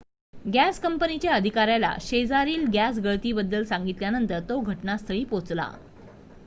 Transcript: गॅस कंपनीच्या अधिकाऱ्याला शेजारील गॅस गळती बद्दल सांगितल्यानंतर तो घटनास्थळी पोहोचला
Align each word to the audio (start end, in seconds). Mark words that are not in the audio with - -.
गॅस 0.45 0.79
कंपनीच्या 0.79 1.33
अधिकाऱ्याला 1.33 1.93
शेजारील 2.01 2.65
गॅस 2.73 2.99
गळती 2.99 3.31
बद्दल 3.33 3.63
सांगितल्यानंतर 3.63 4.39
तो 4.49 4.59
घटनास्थळी 4.61 5.23
पोहोचला 5.23 5.71